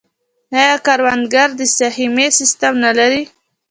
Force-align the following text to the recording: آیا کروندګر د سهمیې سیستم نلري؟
آیا 0.59 0.75
کروندګر 0.85 1.49
د 1.59 1.61
سهمیې 1.77 2.27
سیستم 2.39 2.73
نلري؟ 2.85 3.21